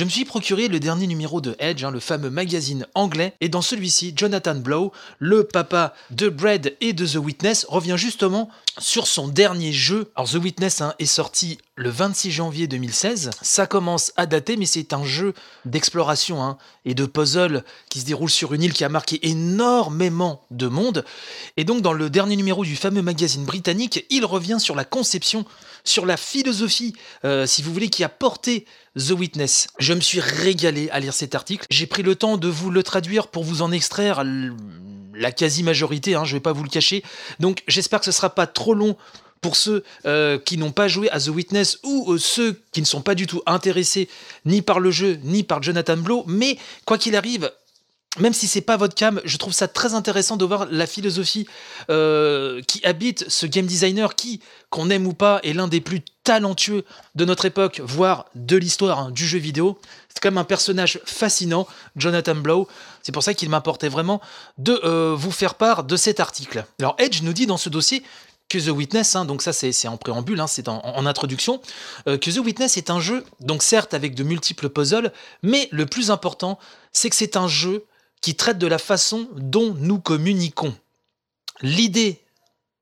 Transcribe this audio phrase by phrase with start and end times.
[0.00, 3.50] je me suis procuré le dernier numéro de Edge, hein, le fameux magazine anglais, et
[3.50, 8.48] dans celui-ci, Jonathan Blow, le papa de Brad et de The Witness, revient justement
[8.78, 10.10] sur son dernier jeu.
[10.16, 13.30] Alors The Witness hein, est sorti le 26 janvier 2016.
[13.42, 15.34] Ça commence à dater, mais c'est un jeu
[15.66, 20.40] d'exploration hein, et de puzzle qui se déroule sur une île qui a marqué énormément
[20.50, 21.04] de monde.
[21.58, 25.44] Et donc dans le dernier numéro du fameux magazine britannique, il revient sur la conception,
[25.84, 26.94] sur la philosophie,
[27.26, 28.64] euh, si vous voulez, qui a porté
[28.98, 29.68] The Witness.
[29.78, 31.66] Je me suis régalé à lire cet article.
[31.70, 34.24] J'ai pris le temps de vous le traduire pour vous en extraire
[35.14, 37.04] la quasi-majorité, hein, je ne vais pas vous le cacher.
[37.38, 38.96] Donc j'espère que ce ne sera pas trop long
[39.40, 42.86] pour ceux euh, qui n'ont pas joué à The Witness ou euh, ceux qui ne
[42.86, 44.08] sont pas du tout intéressés
[44.44, 47.50] ni par le jeu ni par Jonathan Blow, mais quoi qu'il arrive,
[48.18, 51.46] même si c'est pas votre cam, je trouve ça très intéressant de voir la philosophie
[51.90, 56.00] euh, qui habite ce game designer qui, qu'on aime ou pas, est l'un des plus
[56.30, 56.84] talentueux
[57.16, 59.80] de notre époque, voire de l'histoire hein, du jeu vidéo.
[60.08, 62.68] C'est quand même un personnage fascinant, Jonathan Blow.
[63.02, 64.20] C'est pour ça qu'il m'importait vraiment
[64.56, 66.64] de euh, vous faire part de cet article.
[66.78, 68.04] Alors Edge nous dit dans ce dossier
[68.48, 71.60] que The Witness, hein, donc ça c'est en préambule, hein, c'est en, introduction,
[72.06, 75.84] euh, que The Witness est un jeu, donc certes avec de multiples puzzles, mais le
[75.84, 76.60] plus important,
[76.92, 77.86] c'est que c'est un jeu
[78.22, 80.76] qui traite de la façon dont nous communiquons.
[81.60, 82.22] L'idée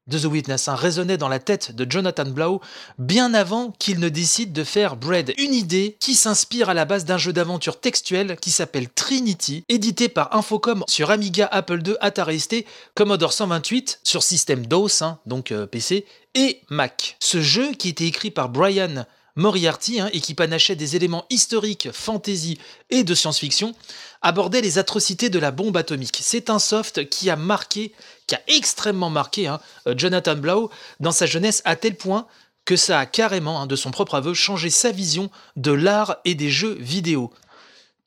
[0.08, 2.60] de The Witness hein, résonnait dans la tête de Jonathan Blow
[2.98, 7.04] bien avant qu'il ne décide de faire Bread, une idée qui s'inspire à la base
[7.04, 12.40] d'un jeu d'aventure textuel qui s'appelle Trinity, édité par Infocom sur Amiga, Apple II, Atari
[12.40, 12.64] ST,
[12.94, 17.16] Commodore 128 sur système DOS, hein, donc euh, PC, et Mac.
[17.20, 19.04] Ce jeu qui était écrit par Brian
[19.39, 22.58] Moriarty hein, et qui panachait des éléments historiques, fantasy
[22.91, 23.75] et de science-fiction,
[24.20, 26.19] abordait les atrocités de la bombe atomique.
[26.20, 27.92] C'est un soft qui a marqué,
[28.27, 32.27] qui a extrêmement marqué hein, euh, Jonathan Blow dans sa jeunesse à tel point
[32.64, 36.34] que ça a carrément, hein, de son propre aveu, changé sa vision de l'art et
[36.34, 37.32] des jeux vidéo.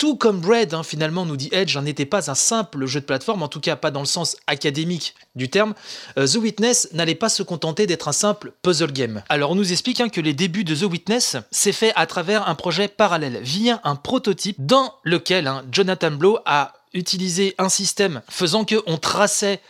[0.01, 3.43] Tout comme Bread, hein, finalement, nous dit Edge, n'était pas un simple jeu de plateforme,
[3.43, 5.75] en tout cas pas dans le sens académique du terme,
[6.17, 9.21] euh, The Witness n'allait pas se contenter d'être un simple puzzle game.
[9.29, 12.49] Alors on nous explique hein, que les débuts de The Witness s'est fait à travers
[12.49, 18.23] un projet parallèle, via un prototype dans lequel hein, Jonathan Blow a utilisé un système
[18.27, 19.61] faisant que on traçait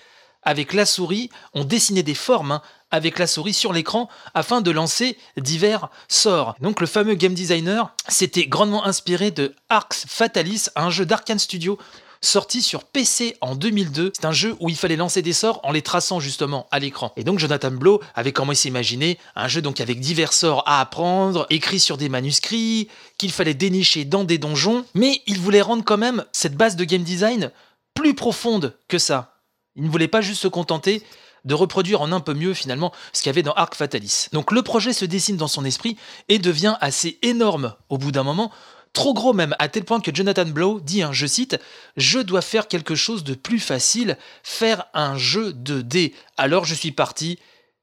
[0.43, 5.17] avec la souris, on dessinait des formes avec la souris sur l'écran afin de lancer
[5.37, 6.55] divers sorts.
[6.61, 11.77] Donc le fameux game designer s'était grandement inspiré de Arx Fatalis, un jeu d'Arkane Studio
[12.21, 14.11] sorti sur PC en 2002.
[14.15, 17.11] C'est un jeu où il fallait lancer des sorts en les traçant justement à l'écran.
[17.17, 21.47] Et donc Jonathan Blow avait comment s'imaginer un jeu donc avec divers sorts à apprendre,
[21.49, 22.87] écrits sur des manuscrits,
[23.17, 26.83] qu'il fallait dénicher dans des donjons, mais il voulait rendre quand même cette base de
[26.83, 27.51] game design
[27.93, 29.35] plus profonde que ça.
[29.75, 31.03] Il ne voulait pas juste se contenter
[31.45, 34.27] de reproduire en un peu mieux finalement ce qu'il y avait dans Arc Fatalis.
[34.33, 35.97] Donc le projet se dessine dans son esprit
[36.29, 38.51] et devient assez énorme au bout d'un moment,
[38.93, 41.59] trop gros même, à tel point que Jonathan Blow dit, je cite,
[41.97, 46.13] Je dois faire quelque chose de plus facile, faire un jeu de dés.
[46.37, 47.39] Alors je suis parti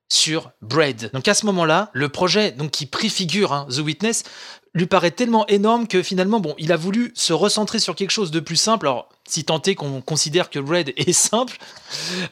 [0.09, 1.11] sur Bread.
[1.13, 4.25] Donc à ce moment-là, le projet donc qui préfigure hein, The Witness
[4.79, 8.31] lui paraît tellement énorme que finalement, bon, il a voulu se recentrer sur quelque chose
[8.31, 8.87] de plus simple.
[8.87, 11.59] Alors, si tant est qu'on considère que Red est simple,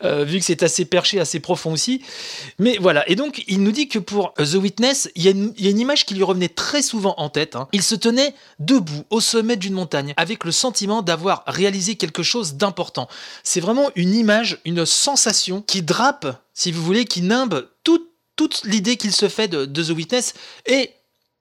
[0.05, 2.03] euh, vu que c'est assez perché, assez profond aussi.
[2.59, 5.79] Mais voilà, et donc il nous dit que pour The Witness, il y, a une,
[5.79, 7.57] image qui lui revenait très souvent en tête.
[7.57, 7.69] Hein.
[7.73, 12.55] Il se tenait debout au sommet d'une montagne, avec le sentiment d'avoir réalisé quelque chose
[12.55, 13.09] d'important.
[13.43, 18.63] C'est vraiment une image, une sensation qui drape, si vous voulez, qui nimbe toute, toute
[18.65, 20.35] l'idée qu'il se fait de, de The Witness.
[20.67, 20.91] Et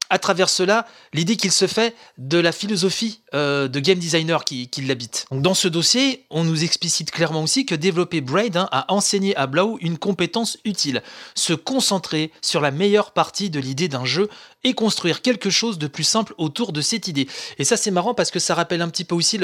[0.09, 4.69] à travers cela l'idée qu'il se fait de la philosophie euh, de game designer qui,
[4.85, 5.25] l'habite.
[5.31, 9.47] dans ce dossier, on nous explicite clairement aussi que développer Braid hein, a enseigné à
[9.47, 11.01] Blau une compétence utile,
[11.33, 14.29] se concentrer sur la meilleure partie de l'idée d'un jeu
[14.63, 17.27] et construire quelque chose de plus simple autour de cette idée.
[17.57, 19.39] Et ça c'est marrant parce que ça rappelle un petit peu aussi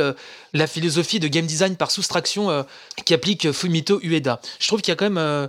[0.53, 2.63] la philosophie de game design par soustraction euh,
[3.05, 4.41] qu'applique Fumito Ueda.
[4.59, 5.47] Je trouve qu'il y a quand même euh,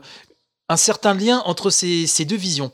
[0.69, 2.73] un certain lien entre ces, deux visions.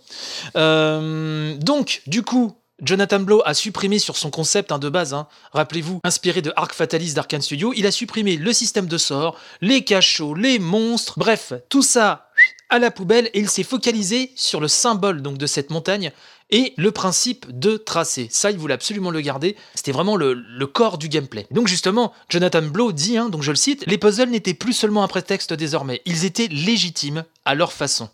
[0.57, 5.27] Euh, donc, du coup, Jonathan Blow a supprimé sur son concept hein, de base, hein,
[5.53, 9.83] rappelez-vous, inspiré de Arc Fatalis d'Arkane Studio, il a supprimé le système de sorts, les
[9.83, 12.29] cachots, les monstres, bref, tout ça
[12.71, 16.13] à la poubelle et il s'est focalisé sur le symbole de cette montagne
[16.51, 18.29] et le principe de tracer.
[18.31, 19.57] Ça, il voulait absolument le garder.
[19.75, 21.47] C'était vraiment le, corps du gameplay.
[21.51, 25.03] Donc justement, Jonathan Blow dit, hein, donc je le cite, les puzzles n'étaient plus seulement
[25.03, 28.09] un prétexte désormais, ils étaient légitimes à leur façon.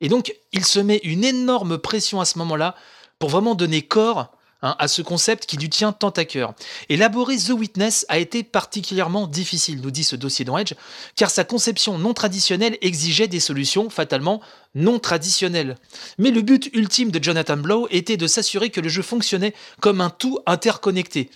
[0.00, 2.74] Et donc, il se met une énorme pression à ce moment-là
[3.18, 4.32] pour vraiment donner corps
[4.62, 6.54] hein, à ce concept qui lui tient tant à cœur.
[6.88, 10.74] Élaborer The Witness a été particulièrement difficile, nous dit ce dossier dans Edge,
[11.16, 14.40] car sa conception non traditionnelle exigeait des solutions fatalement
[14.74, 15.76] non traditionnelles.
[16.18, 20.00] Mais le but ultime de Jonathan Blow était de s'assurer que le jeu fonctionnait comme
[20.00, 21.30] un tout interconnecté.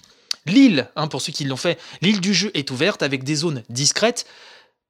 [0.47, 3.65] L'île, hein, pour ceux qui l'ont fait, l'île du jeu est ouverte avec des zones
[3.69, 4.27] discrètes,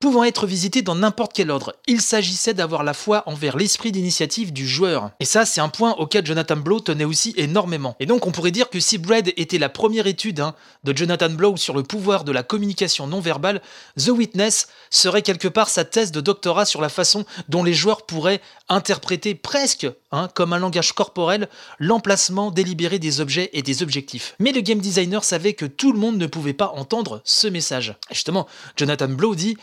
[0.00, 1.74] pouvant être visités dans n'importe quel ordre.
[1.86, 5.10] Il s'agissait d'avoir la foi envers l'esprit d'initiative du joueur.
[5.20, 7.96] Et ça, c'est un point auquel Jonathan Blow tenait aussi énormément.
[8.00, 10.54] Et donc, on pourrait dire que si Bread était la première étude hein,
[10.84, 13.62] de Jonathan Blow sur le pouvoir de la communication non verbale,
[13.98, 18.04] The Witness serait quelque part sa thèse de doctorat sur la façon dont les joueurs
[18.04, 21.48] pourraient interpréter presque hein, comme un langage corporel
[21.78, 24.34] l'emplacement délibéré des objets et des objectifs.
[24.38, 27.94] Mais le game designer savait que tout le monde ne pouvait pas entendre ce message.
[28.10, 29.56] justement, Jonathan Blow dit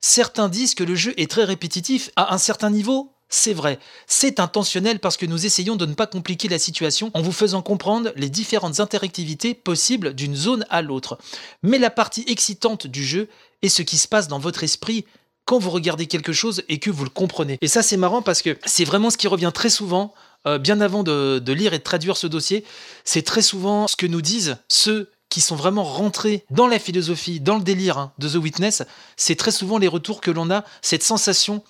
[0.00, 3.12] Certains disent que le jeu est très répétitif à un certain niveau.
[3.30, 7.20] C'est vrai, c'est intentionnel parce que nous essayons de ne pas compliquer la situation en
[7.20, 11.18] vous faisant comprendre les différentes interactivités possibles d'une zone à l'autre.
[11.62, 13.28] Mais la partie excitante du jeu
[13.60, 15.04] est ce qui se passe dans votre esprit
[15.48, 17.56] quand vous regardez quelque chose et que vous le comprenez.
[17.62, 20.12] Et ça c'est marrant parce que c'est vraiment ce qui revient très souvent,
[20.46, 22.64] euh, bien avant de, lire et de traduire ce dossier,
[23.02, 27.40] c'est très souvent ce que nous disent ceux qui sont vraiment rentrés dans la philosophie,
[27.40, 28.82] dans le délire hein, de The Witness,
[29.16, 31.64] c'est très souvent les retours que l'on a, cette sensation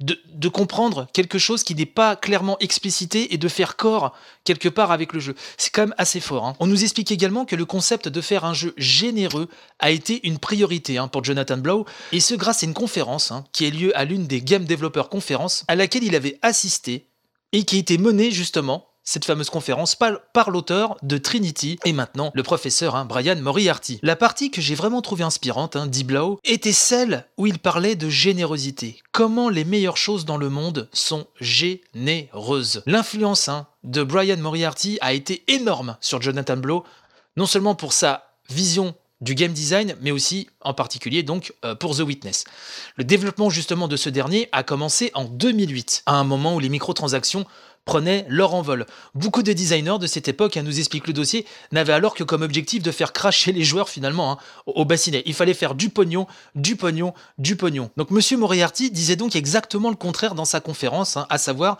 [0.00, 4.92] de, comprendre quelque chose qui n'est pas clairement explicité et de faire corps quelque part
[4.92, 5.34] avec le jeu.
[5.56, 6.46] C'est quand même assez fort.
[6.46, 6.54] Hein.
[6.60, 9.48] On nous explique également que le concept de faire un jeu généreux
[9.78, 13.66] a été une priorité hein, pour Jonathan Blow, et ce grâce à une conférence qui
[13.66, 17.06] a lieu à l'une des Game Developer Conferences, à laquelle il avait assisté
[17.52, 22.42] et qui été menée justement cette fameuse conférence par, l'auteur de Trinity et maintenant le
[22.42, 23.98] professeur hein, Brian Moriarty.
[24.02, 28.10] La partie que j'ai vraiment trouvée inspirante, hein, Blow, était celle où il parlait de
[28.10, 29.00] générosité.
[29.12, 32.82] Comment les meilleures choses dans le monde sont généreuses.
[32.84, 36.84] L'influence hein, de Brian Moriarty a été énorme sur Jonathan Blow,
[37.38, 41.96] non seulement pour sa vision du game design, mais aussi en particulier donc euh, pour
[41.96, 42.44] The Witness.
[42.96, 46.68] Le développement justement de ce dernier a commencé en 2008, à un moment où les
[46.68, 47.46] microtransactions
[47.88, 48.84] prenaient leur envol.
[49.14, 52.42] Beaucoup de designers de cette époque, hein, nous explique le dossier, n'avaient alors que comme
[52.42, 55.22] objectif de faire cracher les joueurs finalement hein, au bassinet.
[55.24, 57.90] Il fallait faire du pognon, du pognon, du pognon.
[57.96, 61.78] Donc Monsieur Moriarty disait donc exactement le contraire dans sa conférence, hein, à savoir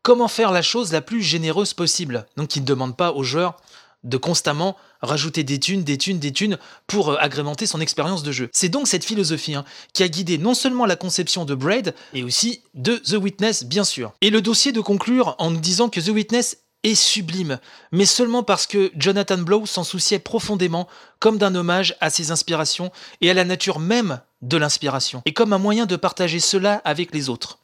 [0.00, 2.24] comment faire la chose la plus généreuse possible.
[2.38, 3.58] Donc il ne demande pas aux joueurs
[4.04, 8.32] de constamment rajouter des thunes, des thunes, des thunes pour euh, agrémenter son expérience de
[8.32, 8.48] jeu.
[8.52, 12.22] C'est donc cette philosophie hein, qui a guidé non seulement la conception de Braid, et
[12.22, 14.12] aussi de The Witness, bien sûr.
[14.20, 17.58] Et le dossier de conclure en nous disant que The Witness est sublime,
[17.92, 20.88] mais seulement parce que Jonathan Blow s'en souciait profondément
[21.18, 25.52] comme d'un hommage à ses inspirations et à la nature même de l'inspiration, et comme
[25.52, 27.58] un moyen de partager cela avec les autres.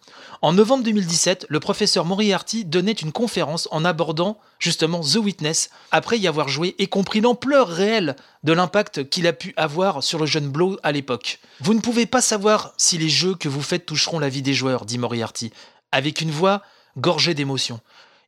[0.47, 6.21] En novembre 2017, le professeur Moriarty donnait une conférence en abordant justement The Witness, après
[6.21, 8.15] y avoir joué et compris l'ampleur réelle
[8.45, 11.41] de l'impact qu'il a pu avoir sur le jeune Blow à l'époque.
[11.59, 14.55] Vous ne pouvez pas savoir si les jeux que vous faites toucheront la vie des
[14.55, 15.51] joueurs, dit Moriarty,
[15.91, 16.63] avec une voix
[16.97, 17.81] gorgée d'émotion.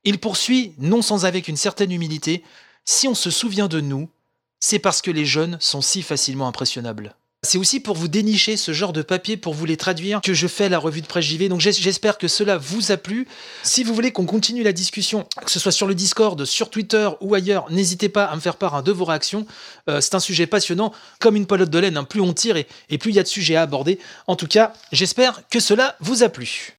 [0.02, 2.42] Il poursuit, non sans avec une certaine humilité,
[2.84, 4.10] si on se souvient de nous,
[4.58, 7.14] c'est parce que les jeunes sont si facilement impressionnables.
[7.44, 10.48] C'est aussi pour vous dénicher ce genre de papier, pour vous les traduire, que je
[10.48, 11.48] fais la revue de presse JV.
[11.48, 13.28] Donc j'espère que cela vous a plu.
[13.62, 17.08] Si vous voulez qu'on continue la discussion, que ce soit sur le Discord, sur Twitter
[17.20, 19.46] ou ailleurs, n'hésitez pas à me faire part hein, de vos réactions.
[19.88, 21.96] Euh, c'est un sujet passionnant, comme une pelote de laine.
[21.96, 22.02] Hein.
[22.02, 24.00] plus on tire et, et plus il y a de sujets à aborder.
[24.26, 26.74] En tout cas, j'espère que cela vous a plu.